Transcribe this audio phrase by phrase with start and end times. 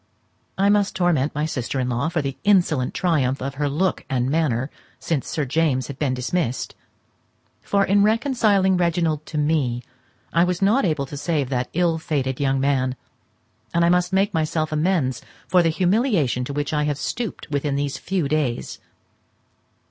[0.57, 4.31] I must torment my sister in law for the insolent triumph of her look and
[4.31, 6.73] manner since Sir James has been dismissed;
[7.61, 9.83] for, in reconciling Reginald to me,
[10.33, 12.95] I was not able to save that ill fated young man;
[13.75, 17.75] and I must make myself amends for the humiliation to which I have stooped within
[17.75, 18.79] these few days.